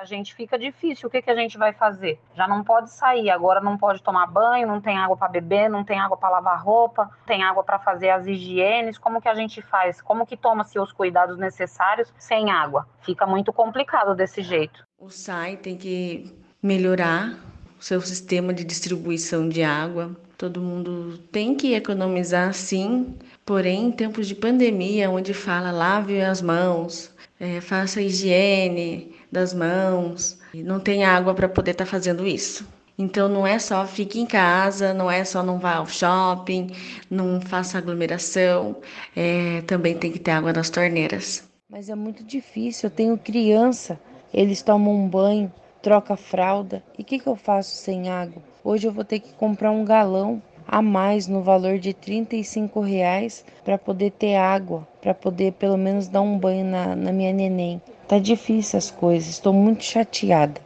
a 0.00 0.04
gente 0.06 0.34
fica 0.34 0.58
difícil. 0.58 1.08
O 1.08 1.10
que, 1.10 1.20
que 1.20 1.30
a 1.30 1.34
gente 1.34 1.58
vai 1.58 1.72
fazer? 1.74 2.18
Já 2.34 2.48
não 2.48 2.64
pode 2.64 2.90
sair, 2.90 3.28
agora 3.28 3.60
não 3.60 3.76
pode 3.76 4.02
tomar 4.02 4.26
banho, 4.26 4.66
não 4.66 4.80
tem 4.80 4.96
água 4.96 5.16
para 5.16 5.28
beber, 5.28 5.68
não 5.68 5.84
tem 5.84 5.98
água 6.00 6.16
para 6.16 6.30
lavar 6.30 6.62
roupa, 6.62 7.04
não 7.04 7.26
tem 7.26 7.42
água 7.42 7.62
para 7.62 7.78
fazer 7.78 8.08
as 8.08 8.26
higienes. 8.26 8.96
Como 8.96 9.20
que 9.20 9.28
a 9.28 9.34
gente 9.34 9.60
faz? 9.60 10.00
Como 10.00 10.26
que 10.26 10.36
toma-se 10.38 10.78
os 10.78 10.90
cuidados 10.90 11.36
necessários 11.36 12.12
sem 12.18 12.50
água? 12.50 12.88
Fica 13.02 13.26
muito 13.26 13.52
complicado 13.52 14.14
desse 14.14 14.42
jeito. 14.42 14.82
O 14.98 15.10
SAI 15.10 15.56
tem 15.56 15.76
que 15.76 16.34
melhorar 16.62 17.34
o 17.78 17.84
seu 17.84 18.00
sistema 18.00 18.54
de 18.54 18.64
distribuição 18.64 19.48
de 19.48 19.62
água. 19.62 20.16
Todo 20.38 20.62
mundo 20.62 21.18
tem 21.30 21.54
que 21.54 21.74
economizar, 21.74 22.54
sim, 22.54 23.18
porém, 23.44 23.88
em 23.88 23.92
tempos 23.92 24.26
de 24.26 24.34
pandemia, 24.34 25.10
onde 25.10 25.34
fala 25.34 25.70
lave 25.70 26.22
as 26.22 26.40
mãos, 26.40 27.14
é, 27.38 27.60
faça 27.60 28.00
higiene, 28.00 29.09
das 29.30 29.54
mãos, 29.54 30.38
não 30.54 30.80
tem 30.80 31.04
água 31.04 31.34
para 31.34 31.48
poder 31.48 31.72
estar 31.72 31.84
tá 31.84 31.90
fazendo 31.90 32.26
isso. 32.26 32.66
Então 32.98 33.28
não 33.28 33.46
é 33.46 33.58
só 33.58 33.86
fique 33.86 34.20
em 34.20 34.26
casa, 34.26 34.92
não 34.92 35.10
é 35.10 35.24
só 35.24 35.42
não 35.42 35.58
vá 35.58 35.76
ao 35.76 35.86
shopping, 35.86 36.70
não 37.10 37.40
faça 37.40 37.78
aglomeração, 37.78 38.76
é, 39.16 39.62
também 39.62 39.96
tem 39.96 40.12
que 40.12 40.18
ter 40.18 40.32
água 40.32 40.52
nas 40.52 40.68
torneiras. 40.68 41.48
Mas 41.68 41.88
é 41.88 41.94
muito 41.94 42.22
difícil, 42.22 42.88
eu 42.88 42.94
tenho 42.94 43.16
criança, 43.16 43.98
eles 44.34 44.60
tomam 44.60 44.94
um 44.94 45.08
banho, 45.08 45.50
troca 45.80 46.14
fralda, 46.14 46.82
e 46.98 47.02
o 47.02 47.04
que, 47.04 47.18
que 47.18 47.26
eu 47.26 47.36
faço 47.36 47.74
sem 47.74 48.10
água? 48.10 48.42
Hoje 48.62 48.86
eu 48.86 48.92
vou 48.92 49.04
ter 49.04 49.20
que 49.20 49.32
comprar 49.32 49.70
um 49.70 49.84
galão 49.84 50.42
a 50.68 50.82
mais 50.82 51.26
no 51.26 51.42
valor 51.42 51.78
de 51.78 51.94
35 51.94 52.80
reais 52.80 53.44
para 53.64 53.78
poder 53.78 54.10
ter 54.10 54.36
água, 54.36 54.86
para 55.00 55.14
poder 55.14 55.52
pelo 55.52 55.76
menos 55.76 56.08
dar 56.08 56.20
um 56.20 56.38
banho 56.38 56.64
na, 56.64 56.94
na 56.94 57.12
minha 57.12 57.32
neném. 57.32 57.80
Tá 58.06 58.18
difícil 58.18 58.78
as 58.78 58.90
coisas, 58.90 59.28
estou 59.28 59.52
muito 59.52 59.84
chateada. 59.84 60.60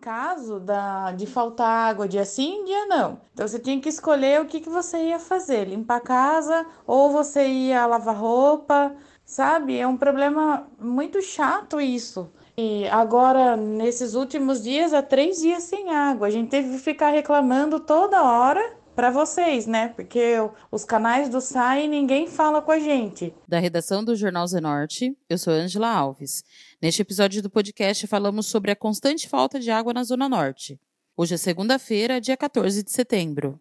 Caso 0.00 0.58
da, 0.58 1.12
de 1.12 1.26
faltar 1.26 1.90
água 1.90 2.08
dia 2.08 2.24
sim, 2.24 2.64
dia 2.64 2.86
não. 2.86 3.20
Então 3.34 3.46
você 3.46 3.58
tinha 3.58 3.78
que 3.78 3.88
escolher 3.88 4.40
o 4.40 4.46
que, 4.46 4.60
que 4.60 4.70
você 4.70 4.96
ia 5.08 5.18
fazer: 5.18 5.68
limpar 5.68 5.96
a 5.96 6.00
casa 6.00 6.66
ou 6.86 7.10
você 7.10 7.46
ia 7.46 7.86
lavar 7.86 8.16
roupa, 8.16 8.94
sabe? 9.26 9.78
É 9.78 9.86
um 9.86 9.98
problema 9.98 10.66
muito 10.80 11.20
chato 11.20 11.78
isso. 11.78 12.32
E 12.56 12.88
agora, 12.88 13.56
nesses 13.56 14.14
últimos 14.14 14.62
dias, 14.62 14.92
há 14.92 15.02
três 15.02 15.38
dias 15.38 15.62
sem 15.64 15.94
água. 15.94 16.26
A 16.26 16.30
gente 16.30 16.50
teve 16.50 16.72
que 16.72 16.78
ficar 16.78 17.10
reclamando 17.10 17.78
toda 17.78 18.22
hora 18.22 18.79
para 19.00 19.10
vocês, 19.10 19.66
né? 19.66 19.88
Porque 19.88 20.34
os 20.70 20.84
canais 20.84 21.30
do 21.30 21.40
SAI 21.40 21.88
ninguém 21.88 22.26
fala 22.26 22.60
com 22.60 22.70
a 22.70 22.78
gente. 22.78 23.32
Da 23.48 23.58
redação 23.58 24.04
do 24.04 24.14
Jornal 24.14 24.46
Zenorte, 24.46 25.16
eu 25.26 25.38
sou 25.38 25.54
Angela 25.54 25.88
Alves. 25.88 26.44
Neste 26.82 27.00
episódio 27.00 27.42
do 27.42 27.48
podcast 27.48 28.06
falamos 28.06 28.44
sobre 28.44 28.70
a 28.70 28.76
constante 28.76 29.26
falta 29.26 29.58
de 29.58 29.70
água 29.70 29.94
na 29.94 30.04
Zona 30.04 30.28
Norte. 30.28 30.78
Hoje 31.16 31.32
é 31.32 31.38
segunda-feira, 31.38 32.20
dia 32.20 32.36
14 32.36 32.82
de 32.82 32.90
setembro. 32.92 33.58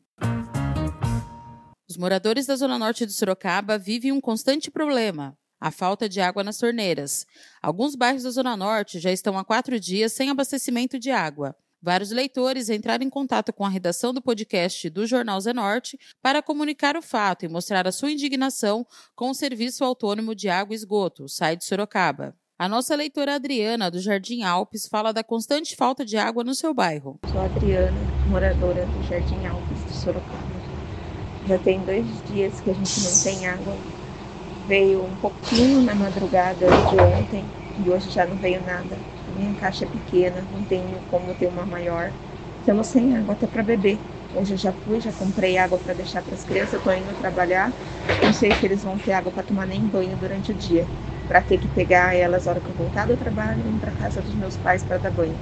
Os 1.90 1.96
moradores 1.96 2.46
da 2.46 2.58
Zona 2.58 2.78
Norte 2.78 3.06
de 3.06 3.14
Sorocaba 3.14 3.78
vivem 3.78 4.12
um 4.12 4.20
constante 4.20 4.70
problema: 4.70 5.38
a 5.58 5.72
falta 5.72 6.10
de 6.10 6.20
água 6.20 6.44
nas 6.44 6.58
torneiras. 6.58 7.26
Alguns 7.62 7.96
bairros 7.96 8.24
da 8.24 8.32
Zona 8.32 8.58
Norte 8.58 9.00
já 9.00 9.10
estão 9.10 9.38
há 9.38 9.46
quatro 9.46 9.80
dias 9.80 10.12
sem 10.12 10.30
abastecimento 10.30 11.00
de 11.00 11.12
água. 11.12 11.56
Vários 11.82 12.12
leitores 12.12 12.70
entraram 12.70 13.06
em 13.06 13.10
contato 13.10 13.54
com 13.54 13.64
a 13.64 13.70
redação 13.70 14.14
do 14.14 14.22
podcast 14.22 14.90
do 14.90 15.08
Jornal 15.08 15.40
Zenorte 15.40 15.98
para 16.22 16.42
comunicar 16.42 16.98
o 16.98 17.02
fato 17.02 17.46
e 17.46 17.48
mostrar 17.48 17.88
a 17.88 17.92
sua 17.92 18.12
indignação 18.12 18.86
com 19.16 19.30
o 19.30 19.34
Serviço 19.34 19.86
Autônomo 19.86 20.36
de 20.36 20.50
Água 20.50 20.74
e 20.74 20.76
Esgoto, 20.76 21.30
SAI 21.30 21.56
de 21.56 21.64
Sorocaba. 21.64 22.36
A 22.58 22.68
nossa 22.68 22.94
leitora 22.98 23.36
Adriana, 23.36 23.90
do 23.90 24.02
Jardim 24.02 24.44
Alpes, 24.44 24.90
fala 24.90 25.14
da 25.14 25.24
constante 25.24 25.74
falta 25.78 26.04
de 26.04 26.18
água 26.18 26.44
no 26.44 26.54
seu 26.54 26.74
bairro. 26.74 27.18
Sou 27.32 27.40
Adriana, 27.40 27.98
moradora 28.28 28.86
do 28.86 29.08
Jardim 29.08 29.46
Alpes 29.46 29.86
de 29.86 29.94
Sorocaba. 29.94 30.60
Já 31.48 31.58
tem 31.60 31.80
dois 31.86 32.06
dias 32.28 32.60
que 32.60 32.72
a 32.72 32.74
gente 32.74 33.00
não 33.00 33.24
tem 33.24 33.48
água. 33.48 33.78
Veio 34.68 35.06
um 35.06 35.16
pouquinho 35.16 35.82
na 35.82 35.96
madrugada 35.96 36.68
de 36.68 37.02
ontem 37.02 37.46
e 37.86 37.90
hoje 37.90 38.10
já 38.10 38.26
não 38.26 38.36
veio 38.36 38.62
nada 38.66 38.98
minha 39.40 39.56
caixa 39.56 39.86
é 39.86 39.88
pequena, 39.88 40.48
não 40.52 40.66
tenho 40.66 41.04
como 41.04 41.36
ter 41.36 41.48
uma 41.48 41.66
maior. 41.66 42.16
Estamos 42.60 42.88
sem 42.88 43.16
água 43.16 43.34
até 43.34 43.48
para 43.48 43.64
beber. 43.64 44.04
Hoje 44.32 44.54
eu 44.54 44.58
já 44.58 44.74
fui, 44.74 45.00
já 45.00 45.14
comprei 45.14 45.58
água 45.58 45.80
para 45.80 45.94
deixar 45.94 46.24
para 46.24 46.36
as 46.36 46.44
crianças, 46.44 46.74
estou 46.80 46.94
indo 46.94 47.16
trabalhar. 47.16 47.76
Não 48.22 48.32
sei 48.32 48.54
se 48.54 48.66
eles 48.66 48.84
vão 48.84 49.00
ter 49.00 49.12
água 49.14 49.32
para 49.32 49.44
tomar 49.44 49.66
nem 49.66 49.88
banho 49.88 50.18
durante 50.18 50.52
o 50.52 50.56
dia, 50.56 50.92
para 51.28 51.42
ter 51.42 51.58
que 51.58 51.70
pegar 51.70 52.16
elas 52.16 52.46
na 52.46 52.52
hora 52.52 52.62
que 52.62 52.70
eu 52.70 52.76
voltar 52.76 53.08
do 53.08 53.18
trabalho 53.18 53.68
e 53.68 53.76
ir 53.76 53.80
para 53.80 53.94
casa 53.94 54.22
dos 54.22 54.36
meus 54.36 54.58
pais 54.58 54.84
para 54.84 54.98
dar 54.98 55.12
banho. 55.12 55.42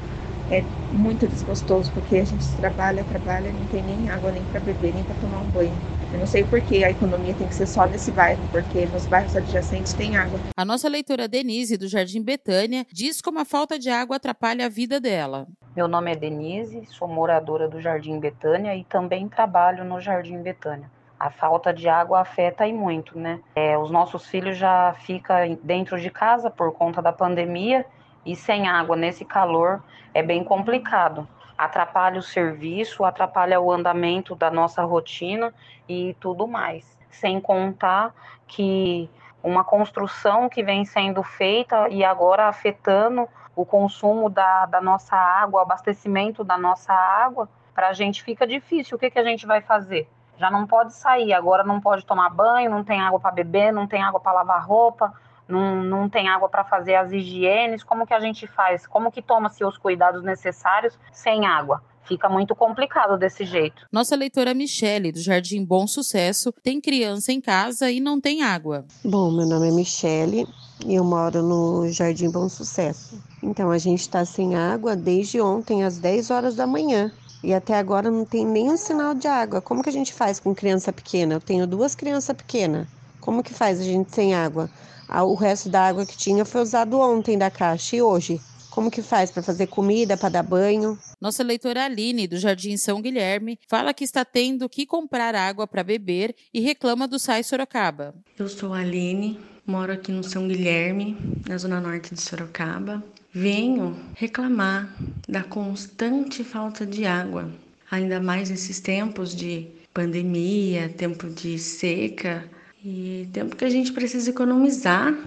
É 0.49 0.65
muito 0.91 1.27
desgostoso 1.27 1.91
porque 1.93 2.15
a 2.17 2.25
gente 2.25 2.55
trabalha, 2.55 3.03
trabalha, 3.03 3.51
não 3.51 3.67
tem 3.67 3.83
nem 3.83 4.09
água 4.09 4.31
nem 4.31 4.43
para 4.43 4.59
beber, 4.59 4.93
nem 4.93 5.03
para 5.03 5.15
tomar 5.15 5.39
um 5.39 5.49
banho. 5.49 5.81
Eu 6.11 6.19
não 6.19 6.25
sei 6.25 6.45
por 6.45 6.61
que 6.61 6.83
a 6.83 6.89
economia 6.89 7.33
tem 7.33 7.47
que 7.47 7.55
ser 7.55 7.67
só 7.67 7.85
nesse 7.85 8.11
bairro, 8.11 8.47
porque 8.49 8.85
nos 8.85 9.05
bairros 9.05 9.35
adjacentes 9.35 9.93
tem 9.93 10.15
água. 10.15 10.39
A 10.55 10.63
nossa 10.63 10.87
leitora 10.87 11.27
Denise, 11.27 11.77
do 11.77 11.87
Jardim 11.87 12.21
Betânia, 12.21 12.85
diz 12.91 13.21
como 13.21 13.39
a 13.39 13.45
falta 13.45 13.77
de 13.77 13.89
água 13.89 14.15
atrapalha 14.15 14.65
a 14.65 14.69
vida 14.69 15.01
dela. 15.01 15.47
Meu 15.75 15.87
nome 15.87 16.11
é 16.11 16.15
Denise, 16.15 16.85
sou 16.87 17.07
moradora 17.07 17.67
do 17.67 17.81
Jardim 17.81 18.19
Betânia 18.19 18.75
e 18.75 18.83
também 18.85 19.27
trabalho 19.27 19.83
no 19.83 19.99
Jardim 19.99 20.41
Betânia. 20.41 20.89
A 21.19 21.29
falta 21.29 21.73
de 21.73 21.89
água 21.89 22.21
afeta 22.21 22.65
e 22.65 22.71
muito, 22.71 23.19
né? 23.19 23.41
É, 23.55 23.77
os 23.77 23.91
nossos 23.91 24.25
filhos 24.27 24.57
já 24.57 24.95
ficam 25.05 25.57
dentro 25.61 25.99
de 25.99 26.09
casa 26.09 26.49
por 26.49 26.71
conta 26.71 27.01
da 27.01 27.11
pandemia 27.11 27.85
e 28.27 28.35
sem 28.35 28.67
água 28.67 28.95
nesse 28.95 29.25
calor 29.25 29.81
é 30.13 30.21
bem 30.21 30.43
complicado 30.43 31.27
atrapalha 31.57 32.19
o 32.19 32.23
serviço, 32.23 33.03
atrapalha 33.03 33.59
o 33.59 33.71
andamento 33.71 34.35
da 34.35 34.51
nossa 34.51 34.83
rotina 34.83 35.53
e 35.89 36.15
tudo 36.19 36.47
mais. 36.47 36.97
Sem 37.09 37.41
contar 37.41 38.13
que 38.45 39.09
uma 39.41 39.63
construção 39.63 40.47
que 40.47 40.61
vem 40.61 40.85
sendo 40.85 41.23
feita 41.23 41.89
e 41.89 42.03
agora 42.03 42.47
afetando 42.47 43.27
o 43.55 43.65
consumo 43.65 44.29
da, 44.29 44.67
da 44.67 44.79
nossa 44.79 45.15
água, 45.15 45.59
o 45.59 45.63
abastecimento 45.63 46.44
da 46.44 46.57
nossa 46.57 46.94
água, 46.94 47.49
para 47.73 47.88
a 47.88 47.94
gente 47.94 48.21
fica 48.23 48.45
difícil. 48.45 48.95
O 48.95 48.99
que, 48.99 49.09
que 49.09 49.17
a 49.17 49.23
gente 49.23 49.47
vai 49.47 49.61
fazer? 49.61 50.07
Já 50.38 50.51
não 50.51 50.67
pode 50.67 50.94
sair, 50.94 51.33
agora 51.33 51.63
não 51.63 51.81
pode 51.81 52.05
tomar 52.05 52.29
banho, 52.29 52.69
não 52.69 52.83
tem 52.83 53.01
água 53.01 53.19
para 53.19 53.31
beber, 53.31 53.73
não 53.73 53.88
tem 53.88 54.03
água 54.03 54.19
para 54.19 54.33
lavar 54.33 54.63
roupa, 54.63 55.11
não, 55.47 55.83
não 55.83 56.09
tem 56.09 56.27
água 56.27 56.49
para 56.49 56.63
fazer 56.63 56.95
as 56.95 57.11
higienes, 57.11 57.83
como 57.83 58.05
que 58.05 58.13
a 58.13 58.19
gente 58.19 58.47
faz? 58.47 58.85
Como 58.85 59.11
que 59.11 59.21
toma-se 59.21 59.63
os 59.63 59.77
cuidados 59.77 60.23
necessários 60.23 60.97
sem 61.11 61.45
água? 61.45 61.81
Fica 62.07 62.29
muito 62.29 62.55
complicado 62.55 63.17
desse 63.17 63.43
jeito. 63.43 63.85
Nossa 63.91 64.15
leitora 64.15 64.53
Michele, 64.53 65.11
do 65.11 65.19
Jardim 65.19 65.65
Bom 65.65 65.85
Sucesso, 65.85 66.53
tem 66.63 66.79
criança 66.79 67.33
em 67.33 67.41
casa 67.41 67.91
e 67.91 67.99
não 67.99 68.19
tem 68.21 68.43
água. 68.43 68.85
Bom, 69.03 69.29
meu 69.29 69.45
nome 69.45 69.67
é 69.67 69.71
Michele 69.71 70.47
e 70.85 70.95
eu 70.95 71.03
moro 71.03 71.41
no 71.41 71.89
Jardim 71.89 72.31
Bom 72.31 72.47
Sucesso. 72.47 73.21
Então, 73.43 73.69
a 73.69 73.77
gente 73.77 73.99
está 73.99 74.23
sem 74.23 74.55
água 74.55 74.95
desde 74.95 75.41
ontem, 75.41 75.83
às 75.83 75.97
10 75.99 76.31
horas 76.31 76.55
da 76.55 76.65
manhã. 76.65 77.11
E 77.43 77.53
até 77.53 77.75
agora 77.75 78.09
não 78.09 78.25
tem 78.25 78.45
nenhum 78.45 78.77
sinal 78.77 79.13
de 79.13 79.27
água. 79.27 79.61
Como 79.61 79.83
que 79.83 79.89
a 79.89 79.93
gente 79.93 80.13
faz 80.13 80.39
com 80.39 80.55
criança 80.55 80.91
pequena? 80.93 81.35
Eu 81.35 81.41
tenho 81.41 81.67
duas 81.67 81.93
crianças 81.93 82.35
pequenas. 82.35 82.88
Como 83.19 83.43
que 83.43 83.53
faz 83.53 83.79
a 83.79 83.83
gente 83.83 84.13
sem 84.13 84.33
água? 84.33 84.69
O 85.09 85.35
resto 85.35 85.69
da 85.69 85.87
água 85.87 86.05
que 86.05 86.17
tinha 86.17 86.43
foi 86.45 86.61
usado 86.61 86.99
ontem 86.99 87.37
da 87.37 87.49
caixa 87.49 87.95
e 87.95 88.01
hoje. 88.01 88.41
Como 88.69 88.91
que 88.91 89.01
faz 89.01 89.31
para 89.31 89.41
fazer 89.41 89.67
comida, 89.67 90.15
para 90.15 90.29
dar 90.29 90.43
banho? 90.43 90.99
Nossa 91.19 91.41
leitora 91.41 91.85
Aline, 91.85 92.27
do 92.27 92.37
Jardim 92.37 92.77
São 92.77 93.01
Guilherme, 93.01 93.57
fala 93.67 93.91
que 93.91 94.03
está 94.03 94.23
tendo 94.23 94.69
que 94.69 94.85
comprar 94.85 95.33
água 95.33 95.65
para 95.65 95.83
beber 95.83 96.35
e 96.53 96.59
reclama 96.59 97.07
do 97.07 97.17
SAI 97.17 97.43
Sorocaba. 97.43 98.13
Eu 98.37 98.47
sou 98.47 98.73
a 98.73 98.79
Aline, 98.81 99.39
moro 99.65 99.91
aqui 99.91 100.11
no 100.11 100.23
São 100.23 100.47
Guilherme, 100.47 101.17
na 101.47 101.57
zona 101.57 101.81
norte 101.81 102.13
de 102.13 102.21
Sorocaba. 102.21 103.03
Venho 103.33 103.97
reclamar 104.13 104.95
da 105.27 105.43
constante 105.43 106.43
falta 106.43 106.85
de 106.85 107.05
água, 107.05 107.51
ainda 107.89 108.19
mais 108.19 108.51
nesses 108.51 108.79
tempos 108.79 109.35
de 109.35 109.67
pandemia, 109.91 110.89
tempo 110.89 111.27
de 111.29 111.57
seca. 111.57 112.47
E 112.83 113.27
tempo 113.33 113.56
que 113.56 113.65
a 113.65 113.69
gente 113.69 113.91
precisa 113.91 114.29
economizar, 114.29 115.18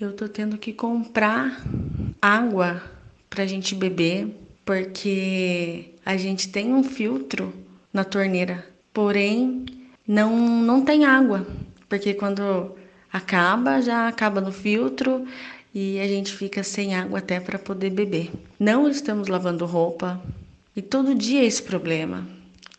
eu 0.00 0.12
tô 0.12 0.28
tendo 0.28 0.56
que 0.56 0.72
comprar 0.72 1.62
água 2.20 2.82
pra 3.28 3.46
gente 3.46 3.74
beber, 3.74 4.28
porque 4.64 5.94
a 6.04 6.16
gente 6.16 6.48
tem 6.48 6.72
um 6.72 6.82
filtro 6.82 7.52
na 7.92 8.04
torneira, 8.04 8.66
porém 8.92 9.64
não 10.06 10.36
não 10.62 10.84
tem 10.84 11.04
água, 11.04 11.46
porque 11.88 12.14
quando 12.14 12.74
acaba 13.12 13.80
já 13.80 14.08
acaba 14.08 14.40
no 14.40 14.52
filtro 14.52 15.26
e 15.74 16.00
a 16.00 16.06
gente 16.08 16.34
fica 16.34 16.62
sem 16.62 16.94
água 16.94 17.18
até 17.18 17.38
para 17.38 17.58
poder 17.58 17.90
beber. 17.90 18.30
Não 18.58 18.88
estamos 18.88 19.28
lavando 19.28 19.66
roupa 19.66 20.20
e 20.74 20.82
todo 20.82 21.14
dia 21.14 21.42
é 21.42 21.46
esse 21.46 21.62
problema. 21.62 22.35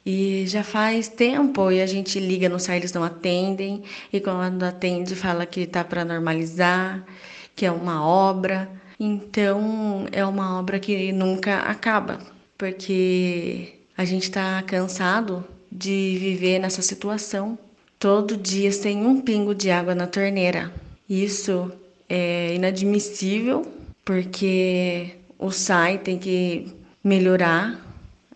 E 0.09 0.47
já 0.47 0.63
faz 0.63 1.09
tempo 1.09 1.69
e 1.69 1.81
a 1.81 1.85
gente 1.85 2.17
liga 2.17 2.47
no 2.47 2.61
site, 2.61 2.83
eles 2.83 2.93
não 2.93 3.03
atendem, 3.03 3.83
e 4.13 4.21
quando 4.21 4.63
atende 4.63 5.13
fala 5.13 5.45
que 5.45 5.59
está 5.63 5.83
para 5.83 6.05
normalizar, 6.05 7.05
que 7.53 7.65
é 7.65 7.71
uma 7.71 8.07
obra. 8.07 8.69
Então 8.97 10.05
é 10.13 10.25
uma 10.25 10.57
obra 10.57 10.79
que 10.79 11.11
nunca 11.11 11.57
acaba, 11.57 12.19
porque 12.57 13.73
a 13.97 14.05
gente 14.05 14.23
está 14.23 14.63
cansado 14.63 15.43
de 15.69 16.17
viver 16.17 16.59
nessa 16.59 16.81
situação 16.81 17.59
todo 17.99 18.37
dia 18.37 18.71
sem 18.71 19.05
um 19.05 19.19
pingo 19.19 19.53
de 19.53 19.69
água 19.69 19.93
na 19.93 20.07
torneira. 20.07 20.71
Isso 21.09 21.69
é 22.07 22.55
inadmissível, 22.55 23.67
porque 24.05 25.17
o 25.37 25.51
SAI 25.51 25.97
tem 25.97 26.17
que 26.17 26.73
melhorar 27.03 27.86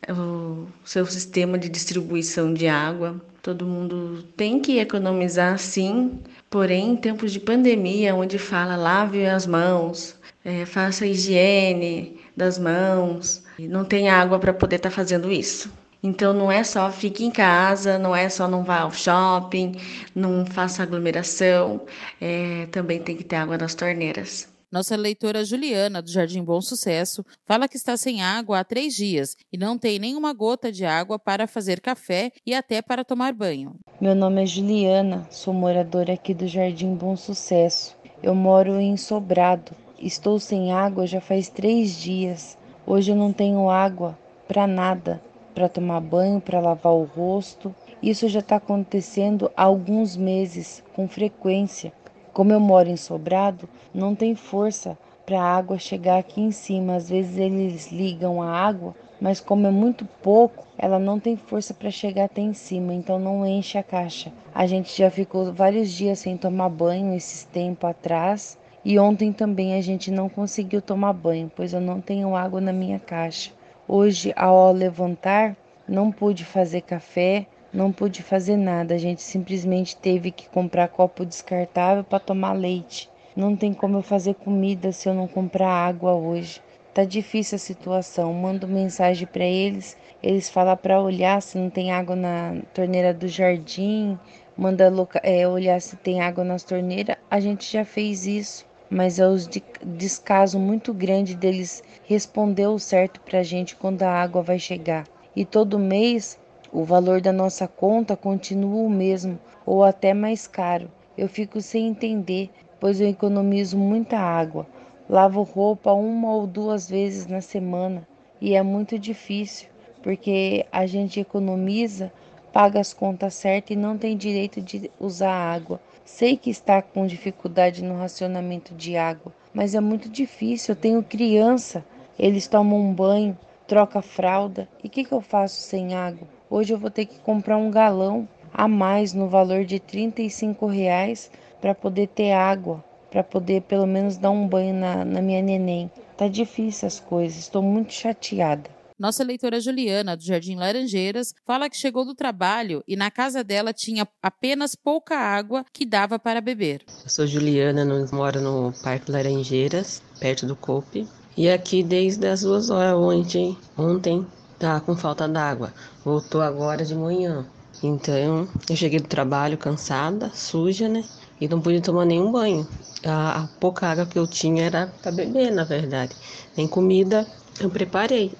o 0.10 0.68
seu 0.84 1.06
sistema 1.06 1.58
de 1.58 1.70
distribuição 1.70 2.54
de 2.54 2.68
água. 2.68 3.22
Todo 3.42 3.66
mundo 3.66 4.24
tem 4.38 4.60
que 4.60 4.80
economizar 4.80 5.58
sim, 5.58 6.20
porém 6.50 6.92
em 6.92 6.96
tempos 6.96 7.32
de 7.32 7.40
pandemia, 7.40 8.16
onde 8.16 8.38
fala 8.38 8.76
lave 8.76 9.26
as 9.26 9.48
mãos, 9.48 10.16
é, 10.46 10.66
faça 10.66 11.06
higiene 11.06 12.20
das 12.36 12.58
mãos, 12.60 13.44
não 13.60 13.84
tem 13.84 14.10
água 14.10 14.40
para 14.40 14.54
poder 14.54 14.78
estar 14.78 14.90
tá 14.90 14.96
fazendo 14.96 15.32
isso. 15.32 15.72
Então 16.04 16.34
não 16.34 16.52
é 16.52 16.64
só 16.64 16.92
fique 16.92 17.24
em 17.24 17.32
casa, 17.32 18.00
não 18.00 18.16
é 18.16 18.28
só 18.28 18.48
não 18.48 18.64
vá 18.64 18.80
ao 18.80 18.92
shopping, 18.92 19.76
não 20.16 20.46
faça 20.46 20.82
aglomeração, 20.82 21.86
é, 22.20 22.68
também 22.72 23.00
tem 23.00 23.16
que 23.16 23.24
ter 23.24 23.36
água 23.36 23.58
nas 23.58 23.76
torneiras. 23.76 24.48
Nossa 24.72 24.96
leitora 24.96 25.44
Juliana, 25.44 26.02
do 26.02 26.10
Jardim 26.10 26.42
Bom 26.42 26.62
Sucesso, 26.62 27.26
fala 27.46 27.68
que 27.68 27.76
está 27.76 27.98
sem 27.98 28.22
água 28.22 28.60
há 28.60 28.64
três 28.64 28.96
dias 28.96 29.36
e 29.52 29.58
não 29.58 29.78
tem 29.78 30.00
nenhuma 30.00 30.32
gota 30.32 30.72
de 30.72 30.86
água 30.86 31.20
para 31.20 31.46
fazer 31.46 31.82
café 31.82 32.32
e 32.46 32.54
até 32.54 32.82
para 32.82 33.04
tomar 33.04 33.34
banho. 33.34 33.76
Meu 34.00 34.16
nome 34.16 34.44
é 34.44 34.46
Juliana, 34.46 35.28
sou 35.30 35.54
moradora 35.54 36.14
aqui 36.14 36.34
do 36.34 36.48
Jardim 36.48 36.96
Bom 36.96 37.18
Sucesso. 37.18 37.98
Eu 38.24 38.34
moro 38.34 38.80
em 38.80 38.96
Sobrado. 38.96 39.74
Estou 40.00 40.40
sem 40.40 40.72
água 40.72 41.06
já 41.06 41.20
faz 41.20 41.50
três 41.50 42.00
dias. 42.00 42.58
Hoje 42.88 43.12
eu 43.12 43.16
não 43.18 43.34
tenho 43.34 43.70
água 43.70 44.18
para 44.48 44.66
nada 44.66 45.22
para 45.54 45.68
tomar 45.68 46.00
banho, 46.00 46.40
para 46.40 46.62
lavar 46.62 46.94
o 46.94 47.04
rosto. 47.04 47.76
Isso 48.02 48.30
já 48.30 48.40
está 48.40 48.56
acontecendo 48.56 49.52
há 49.56 49.64
alguns 49.64 50.16
meses, 50.16 50.82
com 50.96 51.10
frequência. 51.10 51.92
Como 52.34 52.52
eu 52.54 52.60
moro 52.60 52.90
em 52.90 52.96
sobrado, 52.96 53.68
não 53.94 54.16
tem 54.16 54.36
força 54.36 54.98
para 55.26 55.42
a 55.42 55.56
água 55.56 55.78
chegar 55.78 56.18
aqui 56.18 56.42
em 56.42 56.52
cima. 56.52 56.96
Às 56.96 57.10
vezes 57.10 57.38
eles 57.38 57.92
ligam 57.92 58.42
a 58.42 58.50
água, 58.50 58.96
mas 59.20 59.40
como 59.40 59.68
é 59.68 59.72
muito 59.72 60.06
pouco, 60.24 60.66
ela 60.78 60.98
não 60.98 61.20
tem 61.20 61.36
força 61.36 61.74
para 61.74 61.92
chegar 61.92 62.26
até 62.26 62.42
em 62.42 62.54
cima, 62.54 62.94
então 62.94 63.20
não 63.20 63.46
enche 63.46 63.78
a 63.78 63.84
caixa. 63.84 64.32
A 64.54 64.66
gente 64.66 64.98
já 64.98 65.12
ficou 65.12 65.54
vários 65.54 65.92
dias 65.92 66.20
sem 66.20 66.38
tomar 66.38 66.70
banho 66.70 67.14
esses 67.14 67.44
tempos 67.44 67.90
atrás. 67.90 68.58
E 68.84 68.98
ontem 68.98 69.32
também 69.32 69.76
a 69.76 69.82
gente 69.82 70.10
não 70.10 70.28
conseguiu 70.28 70.82
tomar 70.82 71.14
banho, 71.14 71.52
pois 71.56 71.72
eu 71.72 71.80
não 71.80 72.02
tenho 72.02 72.36
água 72.36 72.60
na 72.60 72.74
minha 72.74 73.00
caixa. 73.00 73.52
Hoje, 73.88 74.34
ao 74.36 74.72
levantar, 74.72 75.56
não 75.88 76.12
pude 76.12 76.44
fazer 76.44 76.82
café, 76.82 77.46
não 77.74 77.92
pude 77.92 78.22
fazer 78.22 78.58
nada. 78.58 78.96
A 78.96 78.98
gente 78.98 79.22
simplesmente 79.22 79.96
teve 79.96 80.32
que 80.32 80.50
comprar 80.50 80.88
copo 80.88 81.26
descartável 81.26 82.04
para 82.04 82.20
tomar 82.20 82.54
leite. 82.54 83.10
Não 83.36 83.56
tem 83.56 83.74
como 83.74 83.98
eu 83.98 84.02
fazer 84.02 84.36
comida 84.36 84.92
se 84.92 85.08
eu 85.08 85.14
não 85.14 85.28
comprar 85.28 85.70
água 85.70 86.14
hoje. 86.14 86.62
Tá 86.94 87.06
difícil 87.06 87.56
a 87.56 87.60
situação. 87.60 88.34
Mando 88.34 88.68
mensagem 88.68 89.26
para 89.26 89.46
eles, 89.46 89.98
eles 90.22 90.50
falam 90.50 90.76
para 90.76 91.02
olhar 91.02 91.42
se 91.42 91.58
não 91.58 91.70
tem 91.70 91.92
água 91.92 92.16
na 92.16 92.58
torneira 92.74 93.14
do 93.14 93.28
jardim, 93.28 94.20
manda 94.58 94.92
é, 95.24 95.48
olhar 95.48 95.80
se 95.80 95.96
tem 95.96 96.22
água 96.22 96.44
nas 96.44 96.64
torneiras. 96.64 97.16
A 97.30 97.40
gente 97.40 97.72
já 97.72 97.86
fez 97.86 98.28
isso 98.28 98.70
mas 98.92 99.20
é 99.20 99.26
os 99.26 99.50
descaso 99.82 100.60
muito 100.60 100.94
grande 100.94 101.34
deles 101.34 101.82
responder 102.04 102.68
o 102.68 102.78
certo 102.78 103.22
para 103.22 103.40
a 103.40 103.44
gente 103.44 103.74
quando 103.74 104.04
a 104.04 104.12
água 104.12 104.44
vai 104.44 104.60
chegar. 104.60 105.08
E 105.34 105.46
todo 105.46 105.80
mês 105.80 106.38
o 106.74 106.86
valor 106.86 107.20
da 107.20 107.34
nossa 107.34 107.68
conta 107.68 108.16
continua 108.16 108.84
o 108.84 108.90
mesmo 108.90 109.38
ou 109.66 109.84
até 109.84 110.14
mais 110.14 110.48
caro. 110.48 110.90
Eu 111.18 111.28
fico 111.28 111.60
sem 111.60 111.88
entender, 111.88 112.50
pois 112.80 113.02
eu 113.02 113.10
economizo 113.10 113.78
muita 113.78 114.18
água. 114.18 114.66
Lavo 115.10 115.44
roupa 115.44 115.92
uma 115.92 116.34
ou 116.34 116.48
duas 116.48 116.90
vezes 116.90 117.28
na 117.28 117.42
semana 117.42 118.08
e 118.40 118.56
é 118.56 118.64
muito 118.64 118.98
difícil, 118.98 119.68
porque 120.02 120.66
a 120.72 120.86
gente 120.86 121.20
economiza, 121.20 122.12
paga 122.54 122.80
as 122.80 122.94
contas 122.94 123.34
certas 123.34 123.76
e 123.76 123.80
não 123.80 123.98
tem 123.98 124.16
direito 124.16 124.62
de 124.62 124.90
usar 124.98 125.34
água. 125.34 125.80
Sei 126.06 126.38
que 126.38 126.50
está 126.50 126.82
com 126.82 127.06
dificuldade 127.06 127.84
no 127.84 127.98
racionamento 127.98 128.74
de 128.74 128.96
água, 128.96 129.34
mas 129.54 129.76
é 129.76 129.82
muito 129.82 130.08
difícil. 130.08 130.74
Eu 130.74 130.80
tenho 130.80 131.04
criança, 131.04 131.84
eles 132.18 132.48
tomam 132.48 132.80
um 132.80 132.94
banho, 132.94 133.38
troca 133.68 134.02
fralda. 134.02 134.68
E 134.82 134.88
o 134.88 134.90
que, 134.90 135.04
que 135.04 135.12
eu 135.12 135.22
faço 135.22 135.60
sem 135.60 135.94
água? 135.94 136.28
Hoje 136.52 136.74
eu 136.74 136.78
vou 136.78 136.92
ter 136.92 137.06
que 137.06 137.18
comprar 137.20 137.56
um 137.56 137.72
galão 137.72 138.28
a 138.54 138.68
mais 138.68 139.14
no 139.14 139.30
valor 139.30 139.64
de 139.64 139.80
35 139.80 140.66
reais 140.66 141.32
para 141.62 141.74
poder 141.74 142.10
ter 142.10 142.34
água, 142.34 142.84
para 143.10 143.24
poder 143.24 143.62
pelo 143.62 143.88
menos 143.88 144.18
dar 144.18 144.32
um 144.32 144.46
banho 144.46 144.74
na, 144.74 145.06
na 145.06 145.22
minha 145.22 145.42
neném. 145.42 145.90
Tá 146.18 146.28
difícil 146.28 146.90
as 146.90 147.00
coisas, 147.00 147.40
estou 147.40 147.62
muito 147.62 147.94
chateada. 147.94 148.70
Nossa 149.00 149.24
leitora 149.24 149.62
Juliana, 149.62 150.18
do 150.18 150.24
Jardim 150.24 150.58
Laranjeiras, 150.58 151.34
fala 151.46 151.70
que 151.70 151.78
chegou 151.78 152.04
do 152.04 152.14
trabalho 152.14 152.84
e 152.86 152.98
na 152.98 153.10
casa 153.10 153.46
dela 153.46 153.72
tinha 153.72 154.06
apenas 154.22 154.76
pouca 154.76 155.16
água 155.16 155.64
que 155.72 155.86
dava 155.86 156.20
para 156.20 156.42
beber. 156.42 156.84
Eu 157.02 157.10
sou 157.10 157.26
Juliana, 157.26 157.86
moro 158.12 158.42
no 158.42 158.74
Parque 158.84 159.10
Laranjeiras, 159.10 160.04
perto 160.20 160.46
do 160.46 160.58
COPE. 160.58 161.08
E 161.38 161.50
aqui 161.50 161.82
desde 161.82 162.28
as 162.28 162.42
duas 162.42 162.70
horas 162.70 163.00
ontem, 163.00 163.58
ontem 163.78 164.28
tá 164.62 164.80
com 164.80 164.96
falta 164.96 165.28
d'água. 165.28 165.74
Voltou 166.06 166.40
agora 166.40 166.86
de 166.86 166.94
manhã. 166.94 167.44
Então 167.82 168.48
eu 168.70 168.76
cheguei 168.76 169.00
do 169.00 169.08
trabalho 169.08 169.58
cansada, 169.58 170.30
suja, 170.36 170.88
né? 170.88 171.04
E 171.40 171.48
não 171.48 171.60
pude 171.60 171.82
tomar 171.82 172.06
nenhum 172.06 172.32
banho. 172.32 172.68
A, 173.04 173.48
pouca 173.60 173.88
água 173.88 174.06
que 174.06 174.20
eu 174.20 174.28
tinha 174.28 174.64
era 174.64 174.94
para 175.02 175.12
beber, 175.12 175.52
na 175.52 175.64
verdade. 175.64 176.16
Nem 176.56 176.68
comida 176.68 177.26
eu 177.60 177.72
preparei. 177.72 178.32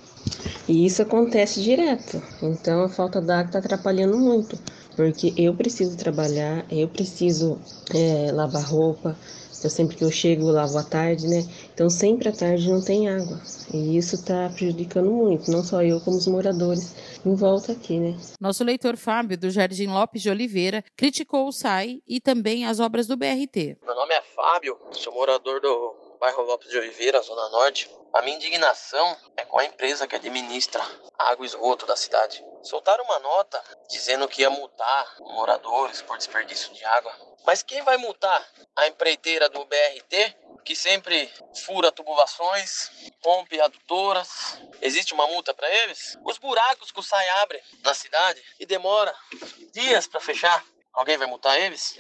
E 0.68 0.86
isso 0.86 1.02
acontece 1.02 1.60
direto. 1.60 2.22
Então 2.40 2.84
a 2.84 2.90
falta 2.90 3.20
d'água 3.20 3.48
está 3.48 3.58
atrapalhando 3.58 4.20
muito. 4.20 4.56
Porque 4.96 5.34
eu 5.36 5.56
preciso 5.56 5.98
trabalhar, 5.98 6.64
eu 6.70 6.88
preciso 6.88 7.58
é, 7.96 8.32
lavar 8.32 8.64
roupa. 8.64 9.18
Então 9.62 9.70
sempre 9.70 9.96
que 9.96 10.04
eu 10.04 10.10
chego 10.10 10.48
eu 10.48 10.54
lavo 10.54 10.76
à 10.76 10.84
tarde, 10.84 11.28
né? 11.28 11.48
Então 11.72 11.88
sempre 11.88 12.28
à 12.28 12.32
tarde 12.32 12.68
não 12.68 12.84
tem 12.84 13.08
água. 13.08 13.40
E 13.72 13.96
isso 13.96 14.16
está 14.16 14.50
prejudicando 14.50 15.12
muito, 15.12 15.52
não 15.52 15.64
só 15.64 15.84
eu, 15.84 16.02
como 16.02 16.18
os 16.18 16.26
moradores 16.26 16.96
em 17.24 17.36
volta 17.36 17.74
aqui, 17.74 18.00
né? 18.00 18.18
Nosso 18.40 18.64
leitor 18.64 18.98
Fábio, 18.98 19.38
do 19.38 19.52
Jardim 19.52 19.86
Lopes 19.86 20.24
de 20.24 20.32
Oliveira, 20.32 20.84
criticou 20.98 21.48
o 21.48 21.52
SAI 21.52 22.02
e 22.08 22.20
também 22.20 22.66
as 22.66 22.80
obras 22.80 23.06
do 23.06 23.16
BRT. 23.16 23.78
Meu 23.86 23.94
nome 23.94 24.16
é 24.16 24.22
Fábio, 24.36 24.76
sou 24.94 25.14
morador 25.14 25.62
do 25.62 25.96
bairro 26.20 26.42
Lopes 26.42 26.72
de 26.72 26.80
Oliveira, 26.80 27.22
Zona 27.22 27.48
Norte. 27.50 27.88
A 28.16 28.24
minha 28.24 28.38
indignação 28.38 29.16
é 29.38 29.46
com 29.46 29.60
a 29.60 29.66
empresa 29.66 30.08
que 30.08 30.16
administra 30.16 30.82
água 31.20 31.46
e 31.46 31.48
esgoto 31.48 31.86
da 31.86 31.96
cidade. 31.96 32.44
Soltaram 32.64 33.04
uma 33.06 33.20
nota 33.20 33.64
dizendo 33.90 34.28
que 34.28 34.42
ia 34.42 34.50
multar 34.50 35.16
moradores 35.20 36.02
por 36.02 36.18
desperdício 36.18 36.74
de 36.74 36.84
água. 36.86 37.14
Mas 37.46 37.64
quem 37.64 37.82
vai 37.82 37.98
multar? 37.98 38.48
A 38.76 38.88
empreiteira 38.88 39.50
do 39.50 39.66
BRT, 39.66 40.36
que 40.64 40.76
sempre 40.76 41.32
fura 41.66 41.92
tubulações, 41.92 42.92
rompe 43.24 43.60
adutoras. 43.60 44.60
Existe 44.82 45.14
uma 45.14 45.28
multa 45.28 45.54
para 45.54 45.70
eles? 45.70 46.18
Os 46.24 46.38
buracos 46.38 46.92
que 46.92 47.00
o 47.00 47.04
SAI 47.04 47.30
abre 47.42 47.62
na 47.84 47.94
cidade 47.94 48.42
e 48.60 48.66
demora 48.66 49.14
dias 49.74 50.08
para 50.08 50.20
fechar. 50.20 50.64
Alguém 50.94 51.18
vai 51.18 51.28
multar 51.28 51.60
eles? 51.60 51.98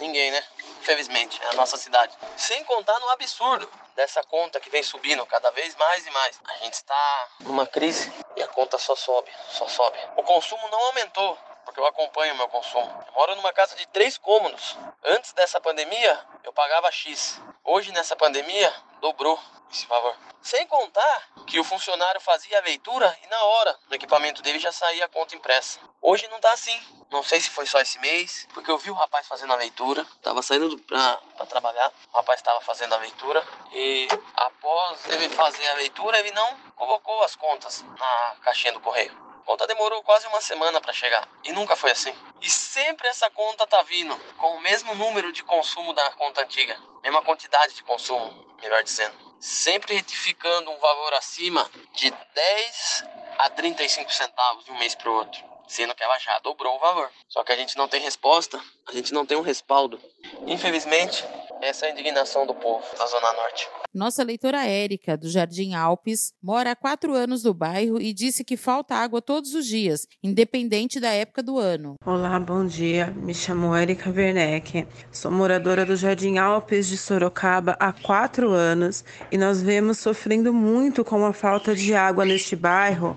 Ninguém, 0.00 0.30
né? 0.30 0.42
Infelizmente, 0.80 1.38
é 1.42 1.48
a 1.48 1.52
nossa 1.52 1.76
cidade. 1.76 2.16
Sem 2.34 2.64
contar 2.64 2.98
no 3.00 3.10
absurdo 3.10 3.70
dessa 3.94 4.22
conta 4.24 4.58
que 4.58 4.70
vem 4.70 4.82
subindo 4.82 5.24
cada 5.26 5.50
vez 5.50 5.76
mais 5.76 6.06
e 6.06 6.10
mais. 6.10 6.40
A 6.48 6.56
gente 6.64 6.72
está 6.72 7.28
numa 7.40 7.66
crise 7.66 8.10
e 8.34 8.42
a 8.42 8.48
conta 8.48 8.78
só 8.78 8.96
sobe, 8.96 9.30
só 9.50 9.68
sobe. 9.68 9.98
O 10.16 10.22
consumo 10.22 10.66
não 10.68 10.86
aumentou, 10.86 11.38
porque 11.66 11.78
eu 11.78 11.86
acompanho 11.86 12.32
o 12.32 12.36
meu 12.38 12.48
consumo. 12.48 13.04
Eu 13.08 13.12
moro 13.12 13.36
numa 13.36 13.52
casa 13.52 13.76
de 13.76 13.86
três 13.88 14.16
cômodos. 14.16 14.74
Antes 15.04 15.34
dessa 15.34 15.60
pandemia, 15.60 16.18
eu 16.44 16.52
pagava 16.52 16.90
X. 16.90 17.38
Hoje, 17.62 17.92
nessa 17.92 18.16
pandemia, 18.16 18.72
dobrou 19.00 19.38
esse 19.72 19.86
valor. 19.86 20.16
Sem 20.42 20.66
contar 20.66 21.28
que 21.46 21.60
o 21.60 21.64
funcionário 21.64 22.20
fazia 22.20 22.58
a 22.58 22.62
leitura 22.62 23.16
e 23.22 23.26
na 23.26 23.42
hora 23.44 23.78
no 23.88 23.94
equipamento 23.94 24.42
dele 24.42 24.58
já 24.58 24.72
saía 24.72 25.04
a 25.04 25.08
conta 25.08 25.36
impressa. 25.36 25.78
Hoje 26.00 26.26
não 26.28 26.40
tá 26.40 26.52
assim. 26.52 26.78
Não 27.10 27.22
sei 27.22 27.40
se 27.40 27.50
foi 27.50 27.66
só 27.66 27.80
esse 27.80 27.98
mês, 27.98 28.46
porque 28.54 28.70
eu 28.70 28.78
vi 28.78 28.90
o 28.90 28.94
rapaz 28.94 29.26
fazendo 29.26 29.52
a 29.52 29.56
leitura. 29.56 30.06
Tava 30.22 30.42
saindo 30.42 30.78
pra, 30.78 31.16
pra 31.36 31.46
trabalhar, 31.46 31.92
o 32.12 32.16
rapaz 32.16 32.40
estava 32.40 32.60
fazendo 32.60 32.94
a 32.94 32.98
leitura 32.98 33.44
e 33.72 34.08
após 34.36 35.06
ele 35.06 35.28
fazer 35.28 35.68
a 35.68 35.74
leitura, 35.74 36.18
ele 36.18 36.30
não 36.32 36.56
colocou 36.76 37.22
as 37.22 37.36
contas 37.36 37.82
na 37.98 38.36
caixinha 38.42 38.72
do 38.72 38.80
correio. 38.80 39.12
A 39.42 39.44
conta 39.44 39.66
demorou 39.66 40.02
quase 40.02 40.26
uma 40.28 40.40
semana 40.40 40.80
para 40.80 40.92
chegar 40.92 41.28
e 41.44 41.52
nunca 41.52 41.74
foi 41.74 41.90
assim. 41.90 42.14
E 42.40 42.48
sempre 42.48 43.08
essa 43.08 43.28
conta 43.30 43.66
tá 43.66 43.82
vindo 43.82 44.16
com 44.38 44.56
o 44.56 44.60
mesmo 44.60 44.94
número 44.94 45.32
de 45.32 45.42
consumo 45.42 45.92
da 45.92 46.10
conta 46.12 46.42
antiga, 46.42 46.78
mesma 47.02 47.22
quantidade 47.22 47.74
de 47.74 47.82
consumo, 47.82 48.49
melhor 48.60 48.82
dizendo. 48.82 49.14
Sempre 49.40 49.94
retificando 49.94 50.70
um 50.70 50.78
valor 50.78 51.14
acima 51.14 51.68
de 51.94 52.10
10 52.10 53.04
a 53.38 53.50
35 53.50 54.12
centavos 54.12 54.64
de 54.64 54.70
um 54.70 54.78
mês 54.78 54.94
para 54.94 55.10
o 55.10 55.14
outro, 55.14 55.42
sendo 55.66 55.94
que 55.94 56.02
ela 56.02 56.18
já 56.18 56.38
dobrou 56.40 56.76
o 56.76 56.78
valor. 56.78 57.10
Só 57.28 57.42
que 57.42 57.52
a 57.52 57.56
gente 57.56 57.76
não 57.76 57.88
tem 57.88 58.00
resposta, 58.00 58.62
a 58.86 58.92
gente 58.92 59.12
não 59.12 59.24
tem 59.24 59.38
um 59.38 59.42
respaldo. 59.42 60.00
Infelizmente, 60.46 61.24
essa 61.62 61.86
é 61.86 61.90
a 61.90 61.92
indignação 61.92 62.46
do 62.46 62.54
povo 62.54 62.84
da 62.98 63.06
Zona 63.06 63.32
Norte. 63.34 63.68
Nossa 63.92 64.22
leitora 64.22 64.64
Érica, 64.64 65.16
do 65.16 65.28
Jardim 65.28 65.74
Alpes, 65.74 66.32
mora 66.42 66.70
há 66.70 66.76
quatro 66.76 67.12
anos 67.12 67.42
no 67.44 67.52
bairro 67.52 68.00
e 68.00 68.12
disse 68.12 68.44
que 68.44 68.56
falta 68.56 68.94
água 68.94 69.20
todos 69.20 69.54
os 69.54 69.66
dias, 69.66 70.06
independente 70.22 71.00
da 71.00 71.10
época 71.10 71.42
do 71.42 71.58
ano. 71.58 71.96
Olá, 72.06 72.38
bom 72.38 72.64
dia. 72.64 73.12
Me 73.16 73.34
chamo 73.34 73.74
Érica 73.74 74.10
Werneck. 74.10 74.86
Sou 75.10 75.30
moradora 75.30 75.84
do 75.84 75.96
Jardim 75.96 76.38
Alpes 76.38 76.86
de 76.86 76.96
Sorocaba 76.96 77.76
há 77.80 77.92
quatro 77.92 78.50
anos 78.50 79.04
e 79.30 79.36
nós 79.36 79.60
vemos 79.60 79.98
sofrendo 79.98 80.52
muito 80.54 81.04
com 81.04 81.24
a 81.26 81.32
falta 81.32 81.74
de 81.74 81.92
água 81.92 82.24
neste 82.24 82.54
bairro 82.54 83.16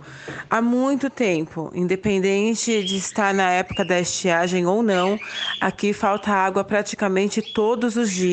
há 0.49 0.61
muito 0.61 1.09
tempo. 1.09 1.71
Independente 1.75 2.83
de 2.83 2.97
estar 2.97 3.33
na 3.33 3.51
época 3.51 3.85
da 3.85 3.99
estiagem 3.99 4.65
ou 4.65 4.81
não, 4.81 5.19
aqui 5.61 5.93
falta 5.93 6.31
água 6.31 6.63
praticamente 6.63 7.41
todos 7.53 7.95
os 7.95 8.09
dias 8.11 8.32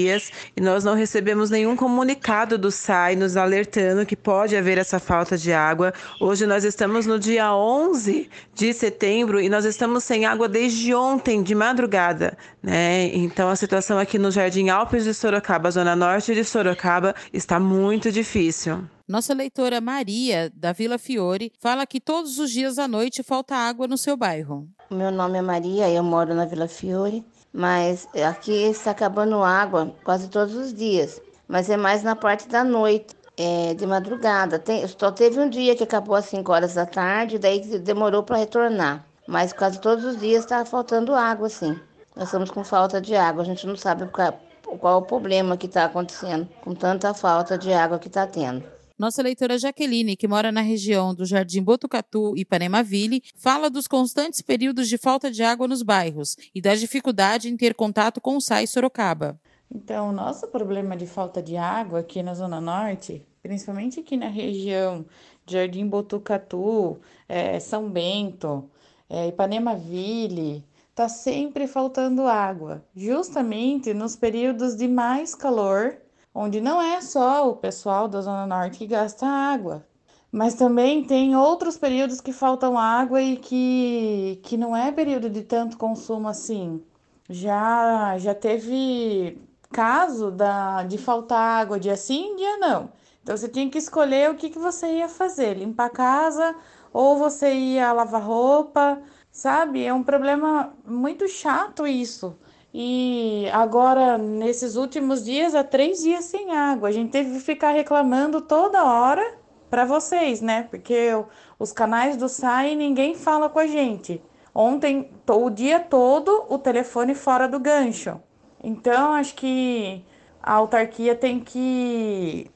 e 0.57 0.61
nós 0.61 0.85
não 0.85 0.95
recebemos 0.95 1.51
nenhum 1.51 1.77
comunicado 1.77 2.57
do 2.57 2.71
SAI 2.71 3.17
nos 3.17 3.37
alertando 3.37 4.07
que 4.07 4.17
pode 4.17 4.57
haver 4.57 4.79
essa 4.79 4.99
falta 4.99 5.37
de 5.37 5.53
água. 5.53 5.93
Hoje 6.21 6.47
nós 6.47 6.65
estamos 6.65 7.07
no 7.07 7.19
dia 7.19 7.55
11 7.55 8.29
de 8.55 8.73
setembro 8.73 9.41
e 9.41 9.49
nós 9.49 9.65
estamos 9.65 10.05
sem 10.05 10.25
água 10.25 10.49
desde 10.49 10.95
ontem 10.95 11.43
de 11.43 11.55
madrugada, 11.55 12.37
né? 12.63 13.07
Então 13.15 13.49
a 13.49 13.57
situação 13.57 13.99
aqui 13.99 14.19
no 14.19 14.31
Jardim 14.31 14.69
Alpes 14.69 15.05
de 15.05 15.15
Sorocaba, 15.15 15.71
zona 15.71 15.95
norte 15.97 16.35
de 16.35 16.45
Sorocaba, 16.45 17.15
está 17.33 17.59
muito 17.61 18.11
difícil. 18.11 18.85
Nossa 19.11 19.35
leitora 19.35 19.81
Maria, 19.81 20.53
da 20.55 20.73
Vila 20.73 20.97
Fiore, 20.97 21.51
fala 21.59 21.85
que 21.85 22.01
todos 22.01 22.39
os 22.39 22.49
dias 22.49 22.79
à 22.79 22.87
noite 22.87 23.25
falta 23.25 23.57
água 23.57 23.89
no 23.89 23.99
seu 23.99 24.17
bairro. 24.17 24.69
Meu 24.89 25.11
nome 25.11 25.37
é 25.39 25.43
Maria, 25.43 25.91
eu 25.91 26.05
moro 26.05 26.33
na 26.33 26.45
Vila 26.45 26.69
Fiore, 26.69 27.25
mas 27.53 28.09
aqui 28.29 28.53
está 28.53 28.93
acabando 28.93 29.43
água 29.43 29.95
quase 30.05 30.29
todos 30.29 30.55
os 30.55 30.73
dias 30.73 31.21
mas 31.51 31.69
é 31.69 31.77
mais 31.77 32.05
na 32.05 32.15
parte 32.15 32.49
da 32.49 32.63
noite, 32.63 33.17
é, 33.37 33.75
de 33.75 33.85
madrugada. 33.85 34.57
Tem, 34.57 34.87
só 34.87 35.11
teve 35.11 35.41
um 35.41 35.51
dia 35.51 35.75
que 35.75 35.83
acabou 35.83 36.15
às 36.15 36.27
5 36.27 36.53
horas 36.53 36.75
da 36.75 36.87
tarde, 36.87 37.41
daí 37.41 37.61
demorou 37.81 38.23
para 38.23 38.37
retornar. 38.37 39.05
Mas 39.27 39.53
quase 39.53 39.81
todos 39.81 40.05
os 40.05 40.21
dias 40.21 40.45
está 40.45 40.65
faltando 40.65 41.13
água, 41.13 41.49
sim. 41.49 41.77
Nós 42.15 42.27
estamos 42.27 42.53
com 42.53 42.63
falta 42.63 43.01
de 43.01 43.17
água, 43.17 43.43
a 43.43 43.45
gente 43.45 43.67
não 43.67 43.75
sabe 43.77 44.07
qual, 44.07 44.39
qual 44.79 44.99
o 45.01 45.03
problema 45.03 45.57
que 45.57 45.67
está 45.67 45.87
acontecendo 45.87 46.49
com 46.63 46.73
tanta 46.73 47.13
falta 47.13 47.59
de 47.59 47.73
água 47.73 47.99
que 47.99 48.07
está 48.07 48.29
tendo. 48.29 48.63
Nossa 49.01 49.23
leitora 49.23 49.57
Jaqueline, 49.57 50.15
que 50.15 50.29
mora 50.29 50.53
na 50.53 50.61
região 50.61 51.15
do 51.15 51.25
Jardim 51.25 51.63
Botucatu 51.63 52.37
e 52.37 52.45
Panemaville, 52.45 53.23
fala 53.35 53.71
dos 53.71 53.89
constantes 53.89 54.43
períodos 54.43 54.91
de 54.91 54.99
falta 54.99 55.31
de 55.31 55.43
água 55.43 55.67
nos 55.67 55.83
bairros 55.83 56.37
e 56.55 56.61
da 56.61 56.75
dificuldade 56.75 57.49
em 57.49 57.57
ter 57.57 57.75
contato 57.75 58.21
com 58.21 58.37
o 58.37 58.43
SAI 58.43 58.67
Sorocaba. 58.67 59.41
Então, 59.75 60.11
o 60.11 60.13
nosso 60.13 60.49
problema 60.49 60.99
de 60.99 61.07
falta 61.07 61.43
de 61.43 61.57
água 61.57 62.01
aqui 62.01 62.23
na 62.23 62.35
Zona 62.35 62.61
Norte, 62.61 63.27
principalmente 63.43 64.01
aqui 64.01 64.19
na 64.19 64.29
região 64.29 65.07
de 65.47 65.55
Jardim 65.55 65.87
Botucatu, 65.87 66.99
é, 67.27 67.59
São 67.59 67.89
Bento, 67.89 68.69
é, 69.09 69.29
Ipanema-Ville, 69.29 70.63
tá 70.95 71.09
sempre 71.09 71.67
faltando 71.67 72.27
água, 72.27 72.85
justamente 72.95 73.95
nos 73.95 74.15
períodos 74.15 74.77
de 74.77 74.87
mais 74.87 75.35
calor, 75.35 75.97
onde 76.35 76.61
não 76.61 76.81
é 76.81 77.01
só 77.01 77.49
o 77.51 77.57
pessoal 77.57 78.09
da 78.09 78.21
Zona 78.21 78.47
Norte 78.47 78.79
que 78.79 78.87
gasta 78.87 79.27
água, 79.27 79.87
mas 80.33 80.55
também 80.55 81.05
tem 81.05 81.37
outros 81.37 81.77
períodos 81.77 82.21
que 82.21 82.33
faltam 82.33 82.79
água 82.79 83.21
e 83.21 83.37
que, 83.37 84.41
que 84.45 84.57
não 84.57 84.77
é 84.77 84.93
período 84.93 85.29
de 85.29 85.43
tanto 85.43 85.77
consumo 85.77 86.29
assim. 86.29 86.83
Já, 87.29 88.19
já 88.19 88.35
teve 88.35 89.39
caso 89.71 90.31
da, 90.31 90.83
de 90.85 90.99
faltar 90.99 91.63
água 91.63 91.79
dia 91.81 91.97
sim, 91.97 92.37
dia 92.37 92.57
não. 92.59 92.91
Então 93.23 93.37
você 93.37 93.49
tinha 93.49 93.69
que 93.71 93.79
escolher 93.79 94.31
o 94.31 94.35
que, 94.37 94.51
que 94.51 94.59
você 94.59 94.99
ia 94.99 95.09
fazer, 95.09 95.57
limpar 95.57 95.87
a 95.87 95.91
casa 95.91 96.57
ou 96.93 97.17
você 97.17 97.53
ia 97.53 97.93
lavar 97.93 98.23
roupa, 98.23 99.01
sabe? 99.31 99.85
É 99.85 99.93
um 99.93 100.03
problema 100.03 100.75
muito 100.85 101.29
chato 101.29 101.87
isso. 101.87 102.37
E 102.73 103.49
agora, 103.53 104.17
nesses 104.17 104.77
últimos 104.77 105.25
dias, 105.25 105.55
há 105.55 105.65
três 105.65 106.03
dias 106.03 106.25
sem 106.25 106.53
água. 106.53 106.89
A 106.89 106.93
gente 106.93 107.11
teve 107.11 107.33
que 107.33 107.41
ficar 107.41 107.73
reclamando 107.73 108.41
toda 108.41 108.85
hora 108.85 109.35
para 109.69 109.85
vocês, 109.85 110.41
né? 110.41 110.65
Porque 110.71 111.11
os 111.59 111.73
canais 111.73 112.17
do 112.17 112.29
SAI 112.29 112.77
ninguém 112.77 113.15
fala 113.15 113.49
com 113.49 113.59
a 113.59 113.67
gente. 113.67 114.23
Ontem, 114.55 115.11
o 115.29 115.51
dia 115.51 115.81
todo, 115.81 116.47
o 116.49 116.59
telefone 116.59 117.15
fora 117.15 117.49
do 117.49 117.59
gancho. 117.59 118.21
Então, 118.63 119.15
acho 119.15 119.35
que 119.35 120.05
a 120.43 120.55
autarquia 120.55 121.15
tem 121.15 121.41
que 121.41 122.51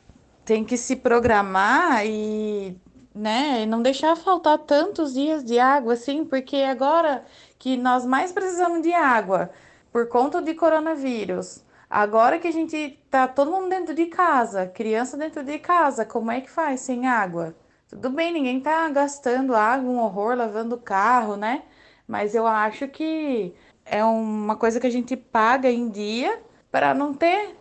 tem 0.45 0.63
que 0.65 0.77
se 0.77 0.97
programar 0.97 2.05
e, 2.05 2.79
né, 3.15 3.65
não 3.67 3.81
deixar 3.81 4.15
faltar 4.15 4.59
tantos 4.59 5.15
dias 5.15 5.43
de 5.43 5.59
água 5.59 5.95
assim, 5.95 6.25
porque 6.25 6.57
agora 6.57 7.25
que 7.59 7.77
nós 7.79 8.05
mais 8.05 8.31
precisamos 8.31 8.83
de 8.83 8.93
água 8.93 9.51
por 9.95 10.09
conta 10.09 10.43
de 10.43 10.55
coronavírus, 10.55 11.65
agora 11.89 12.41
que 12.41 12.49
a 12.49 12.53
gente 12.53 12.99
tá 13.09 13.29
todo 13.29 13.53
mundo 13.53 13.69
dentro 13.69 13.95
de 13.95 14.07
casa, 14.07 14.67
criança 14.67 15.17
dentro 15.17 15.45
de 15.45 15.57
casa, 15.61 16.05
como 16.05 16.33
é 16.33 16.41
que 16.41 16.51
faz 16.51 16.81
sem 16.81 17.07
água? 17.07 17.55
Tudo 17.89 18.11
bem, 18.11 18.33
ninguém 18.33 18.61
tá 18.61 18.89
gastando 18.89 19.55
água, 19.55 19.89
um 19.89 20.01
horror, 20.01 20.35
lavando 20.35 20.75
o 20.75 20.81
carro, 20.81 21.37
né? 21.37 21.63
Mas 22.09 22.35
eu 22.35 22.45
acho 22.45 22.89
que 22.89 23.55
é 23.85 24.05
uma 24.05 24.57
coisa 24.57 24.81
que 24.81 24.87
a 24.89 24.91
gente 24.91 25.17
paga 25.17 25.71
em 25.71 25.89
dia 25.89 26.43
para 26.73 26.93
não 26.93 27.15
ter 27.15 27.57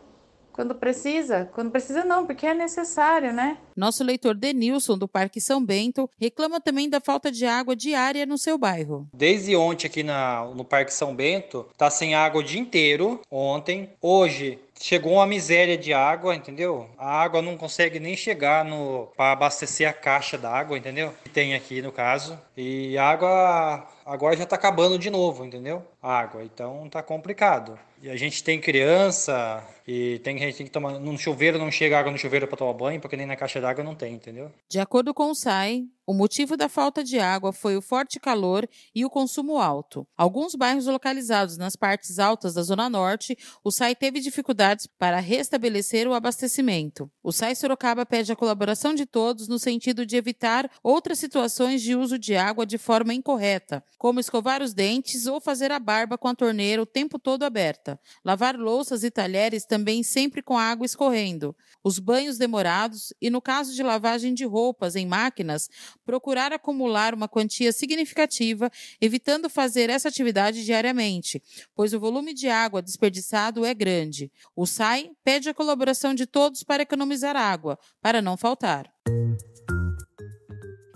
quando 0.53 0.75
precisa. 0.75 1.49
Quando 1.53 1.71
precisa, 1.71 2.05
não, 2.05 2.25
porque 2.25 2.45
é 2.45 2.53
necessário, 2.53 3.33
né? 3.33 3.57
Nosso 3.75 4.03
leitor 4.03 4.35
Denilson, 4.35 4.97
do 4.97 5.07
Parque 5.07 5.41
São 5.41 5.63
Bento, 5.63 6.09
reclama 6.19 6.61
também 6.61 6.89
da 6.89 7.01
falta 7.01 7.31
de 7.31 7.45
água 7.45 7.75
diária 7.75 8.25
no 8.25 8.37
seu 8.37 8.57
bairro. 8.57 9.07
Desde 9.13 9.55
ontem, 9.55 9.87
aqui 9.87 10.03
na, 10.03 10.45
no 10.55 10.63
Parque 10.63 10.93
São 10.93 11.15
Bento, 11.15 11.65
tá 11.77 11.89
sem 11.89 12.13
água 12.13 12.41
o 12.41 12.43
dia 12.43 12.61
inteiro. 12.61 13.19
Ontem. 13.29 13.89
Hoje, 13.99 14.59
chegou 14.79 15.13
uma 15.13 15.25
miséria 15.25 15.77
de 15.77 15.93
água, 15.93 16.35
entendeu? 16.35 16.89
A 16.97 17.21
água 17.21 17.41
não 17.41 17.57
consegue 17.57 17.99
nem 17.99 18.15
chegar 18.15 18.65
no 18.65 19.07
para 19.15 19.31
abastecer 19.31 19.87
a 19.87 19.93
caixa 19.93 20.37
d'água, 20.37 20.77
entendeu? 20.77 21.13
Que 21.23 21.29
tem 21.29 21.55
aqui 21.55 21.81
no 21.81 21.91
caso. 21.91 22.37
E 22.55 22.97
a 22.97 23.09
água 23.09 23.87
agora 24.05 24.35
já 24.35 24.45
tá 24.45 24.55
acabando 24.55 24.99
de 24.99 25.09
novo, 25.09 25.45
entendeu? 25.45 25.83
A 26.01 26.19
água, 26.19 26.43
então 26.43 26.87
tá 26.89 27.01
complicado. 27.01 27.79
E 28.01 28.09
a 28.09 28.17
gente 28.17 28.43
tem 28.43 28.59
criança 28.59 29.63
e 29.87 30.19
tem, 30.19 30.37
gente 30.37 30.57
tem 30.57 30.65
que 30.65 30.71
tomar. 30.71 30.99
No 30.99 31.17
chuveiro 31.17 31.57
não 31.57 31.71
chega 31.71 31.99
água 31.99 32.11
no 32.11 32.17
chuveiro 32.17 32.47
para 32.47 32.57
tomar 32.57 32.73
banho, 32.73 33.01
porque 33.01 33.17
nem 33.17 33.25
na 33.25 33.35
caixa 33.35 33.59
d'água 33.59 33.83
não 33.83 33.95
tem, 33.95 34.13
entendeu? 34.13 34.51
De 34.69 34.79
acordo 34.79 35.13
com 35.13 35.29
o 35.29 35.35
SAI, 35.35 35.83
o 36.05 36.13
motivo 36.13 36.57
da 36.57 36.67
falta 36.67 37.01
de 37.01 37.17
água 37.17 37.53
foi 37.53 37.77
o 37.77 37.81
forte 37.81 38.19
calor 38.19 38.67
e 38.93 39.05
o 39.05 39.09
consumo 39.09 39.57
alto. 39.57 40.05
Alguns 40.17 40.53
bairros 40.53 40.85
localizados 40.85 41.57
nas 41.57 41.77
partes 41.77 42.19
altas 42.19 42.53
da 42.53 42.61
Zona 42.61 42.89
Norte, 42.89 43.37
o 43.63 43.71
SAI 43.71 43.95
teve 43.95 44.19
dificuldades 44.19 44.85
para 44.85 45.19
restabelecer 45.19 46.05
o 46.05 46.13
abastecimento. 46.13 47.09
O 47.23 47.31
SAI 47.31 47.55
Sorocaba 47.55 48.05
pede 48.05 48.33
a 48.33 48.35
colaboração 48.35 48.93
de 48.93 49.05
todos 49.05 49.47
no 49.47 49.57
sentido 49.57 50.05
de 50.05 50.17
evitar 50.17 50.69
outras 50.83 51.19
situações 51.19 51.81
de 51.81 51.95
uso 51.95 52.19
de 52.19 52.35
água 52.35 52.65
de 52.65 52.77
forma 52.77 53.13
incorreta, 53.13 53.81
como 53.97 54.19
escovar 54.19 54.61
os 54.61 54.73
dentes 54.73 55.25
ou 55.25 55.39
fazer 55.39 55.71
a 55.71 55.79
barba 55.79 56.17
com 56.17 56.27
a 56.27 56.35
torneira 56.35 56.81
o 56.81 56.85
tempo 56.85 57.17
todo 57.17 57.43
aberta. 57.43 57.97
Lavar 58.25 58.57
louças 58.57 59.05
e 59.05 59.11
talheres 59.11 59.65
também 59.73 60.03
sempre 60.03 60.43
com 60.43 60.55
água 60.55 60.85
escorrendo. 60.85 61.55
Os 61.83 61.97
banhos 61.97 62.37
demorados 62.37 63.11
e, 63.19 63.27
no 63.31 63.41
caso 63.41 63.73
de 63.73 63.81
lavagem 63.81 64.31
de 64.31 64.45
roupas 64.45 64.95
em 64.95 65.03
máquinas, 65.03 65.67
procurar 66.05 66.53
acumular 66.53 67.15
uma 67.15 67.27
quantia 67.27 67.71
significativa, 67.71 68.71
evitando 69.01 69.49
fazer 69.49 69.89
essa 69.89 70.09
atividade 70.09 70.63
diariamente, 70.63 71.41
pois 71.73 71.91
o 71.91 71.99
volume 71.99 72.35
de 72.35 72.47
água 72.47 72.83
desperdiçado 72.83 73.65
é 73.65 73.73
grande. 73.73 74.31
O 74.55 74.67
SAI 74.67 75.09
pede 75.23 75.49
a 75.49 75.55
colaboração 75.55 76.13
de 76.13 76.27
todos 76.27 76.61
para 76.61 76.83
economizar 76.83 77.35
água, 77.35 77.79
para 77.99 78.21
não 78.21 78.37
faltar. 78.37 78.93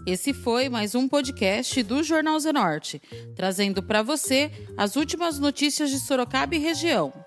Esse 0.06 0.36
foi 0.36 0.70
mais 0.70 0.94
um 0.94 1.08
podcast 1.08 1.82
do 1.82 2.04
Jornal 2.04 2.40
Zenorte, 2.40 3.02
trazendo 3.36 3.82
para 3.82 4.04
você 4.04 4.52
as 4.78 4.96
últimas 4.96 5.40
notícias 5.40 5.90
de 5.90 6.00
Sorocaba 6.00 6.54
e 6.54 6.60
região. 6.60 7.27